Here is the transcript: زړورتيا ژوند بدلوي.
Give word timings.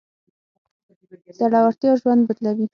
زړورتيا 1.37 1.91
ژوند 2.01 2.21
بدلوي. 2.27 2.65